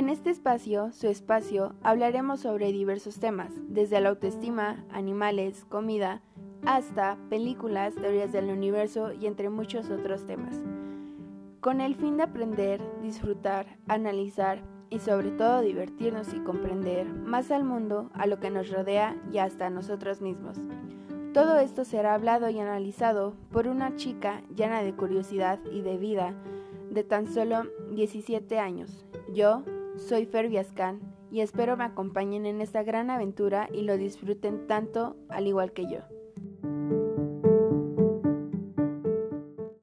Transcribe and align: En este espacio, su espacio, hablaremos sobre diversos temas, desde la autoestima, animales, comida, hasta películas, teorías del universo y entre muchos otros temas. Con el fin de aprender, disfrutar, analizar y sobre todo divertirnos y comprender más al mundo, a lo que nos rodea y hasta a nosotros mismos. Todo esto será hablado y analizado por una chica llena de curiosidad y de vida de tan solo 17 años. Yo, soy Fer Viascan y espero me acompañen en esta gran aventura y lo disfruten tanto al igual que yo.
En 0.00 0.08
este 0.08 0.30
espacio, 0.30 0.92
su 0.92 1.08
espacio, 1.08 1.74
hablaremos 1.82 2.40
sobre 2.40 2.72
diversos 2.72 3.20
temas, 3.20 3.52
desde 3.68 4.00
la 4.00 4.08
autoestima, 4.08 4.82
animales, 4.90 5.66
comida, 5.68 6.22
hasta 6.64 7.18
películas, 7.28 7.94
teorías 7.96 8.32
del 8.32 8.48
universo 8.48 9.12
y 9.12 9.26
entre 9.26 9.50
muchos 9.50 9.90
otros 9.90 10.24
temas. 10.24 10.58
Con 11.60 11.82
el 11.82 11.96
fin 11.96 12.16
de 12.16 12.22
aprender, 12.22 12.80
disfrutar, 13.02 13.76
analizar 13.88 14.62
y 14.88 15.00
sobre 15.00 15.32
todo 15.32 15.60
divertirnos 15.60 16.32
y 16.32 16.38
comprender 16.38 17.04
más 17.04 17.50
al 17.50 17.64
mundo, 17.64 18.08
a 18.14 18.26
lo 18.26 18.40
que 18.40 18.48
nos 18.48 18.70
rodea 18.70 19.20
y 19.30 19.36
hasta 19.36 19.66
a 19.66 19.70
nosotros 19.70 20.22
mismos. 20.22 20.56
Todo 21.34 21.58
esto 21.58 21.84
será 21.84 22.14
hablado 22.14 22.48
y 22.48 22.58
analizado 22.58 23.34
por 23.52 23.68
una 23.68 23.94
chica 23.96 24.40
llena 24.56 24.82
de 24.82 24.96
curiosidad 24.96 25.58
y 25.70 25.82
de 25.82 25.98
vida 25.98 26.32
de 26.90 27.04
tan 27.04 27.26
solo 27.30 27.64
17 27.92 28.58
años. 28.58 29.04
Yo, 29.32 29.62
soy 29.96 30.26
Fer 30.26 30.48
Viascan 30.48 31.00
y 31.30 31.40
espero 31.40 31.76
me 31.76 31.84
acompañen 31.84 32.46
en 32.46 32.60
esta 32.60 32.82
gran 32.82 33.10
aventura 33.10 33.68
y 33.72 33.82
lo 33.82 33.96
disfruten 33.96 34.66
tanto 34.66 35.16
al 35.28 35.46
igual 35.46 35.72
que 35.72 35.90
yo. 35.90 36.19